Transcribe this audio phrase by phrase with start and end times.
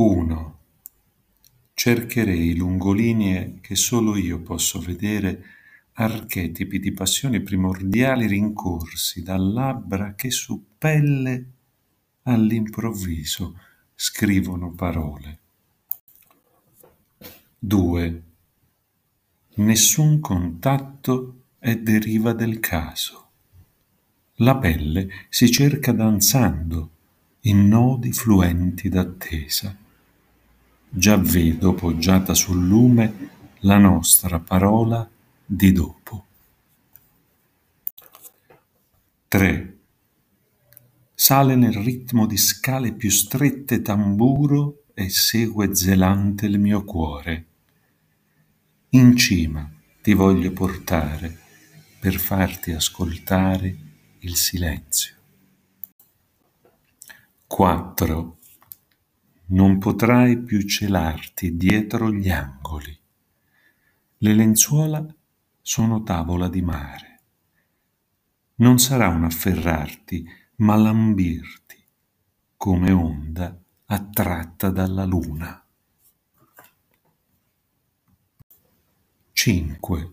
[0.00, 0.58] 1.
[1.74, 5.42] Cercherei lungo linee che solo io posso vedere
[5.94, 11.46] archetipi di passioni primordiali rincorsi da labbra che su pelle
[12.22, 13.58] all'improvviso
[13.96, 15.38] scrivono parole.
[17.58, 18.22] 2.
[19.54, 23.30] Nessun contatto è deriva del caso.
[24.36, 26.90] La pelle si cerca danzando
[27.40, 29.86] in nodi fluenti d'attesa.
[30.90, 35.08] Già vedo poggiata sul lume la nostra parola
[35.44, 36.24] di dopo.
[39.28, 39.78] 3.
[41.14, 47.46] Sale nel ritmo di scale più strette tamburo e segue zelante il mio cuore.
[48.90, 49.70] In cima
[50.00, 51.38] ti voglio portare
[52.00, 53.76] per farti ascoltare
[54.20, 55.14] il silenzio.
[57.46, 58.37] 4.
[59.50, 62.94] Non potrai più celarti dietro gli angoli.
[64.18, 65.06] Le lenzuola
[65.62, 67.20] sono tavola di mare.
[68.56, 71.82] Non sarà un afferrarti, ma lambirti,
[72.58, 75.64] come onda attratta dalla luna.
[79.32, 80.12] 5.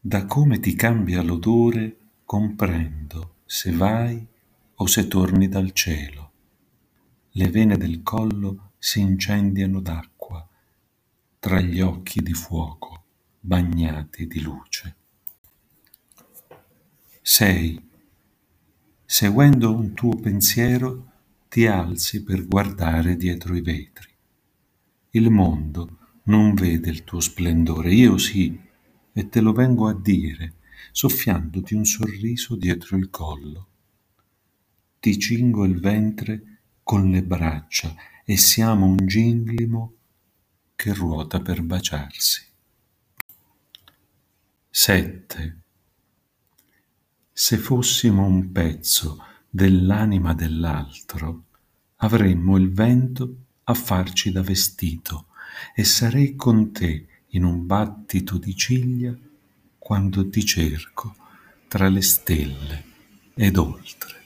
[0.00, 4.26] Da come ti cambia l'odore comprendo se vai
[4.76, 6.29] o se torni dal cielo.
[7.32, 10.46] Le vene del collo si incendiano d'acqua
[11.38, 13.04] tra gli occhi di fuoco
[13.40, 14.96] bagnati di luce.
[17.22, 17.88] 6.
[19.04, 21.06] Seguendo un tuo pensiero
[21.48, 24.08] ti alzi per guardare dietro i vetri.
[25.10, 28.58] Il mondo non vede il tuo splendore, io sì,
[29.12, 30.54] e te lo vengo a dire,
[30.92, 33.66] soffiandoti un sorriso dietro il collo
[35.00, 36.49] ti cingo il ventre
[36.90, 39.92] con le braccia e siamo un ginglimo
[40.74, 42.44] che ruota per baciarsi.
[44.68, 45.60] 7.
[47.32, 51.44] Se fossimo un pezzo dell'anima dell'altro,
[51.98, 55.26] avremmo il vento a farci da vestito
[55.76, 59.16] e sarei con te in un battito di ciglia
[59.78, 61.14] quando ti cerco
[61.68, 62.84] tra le stelle
[63.34, 64.18] ed oltre.